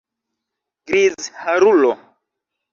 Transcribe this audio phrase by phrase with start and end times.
[0.87, 1.91] Grizharulo!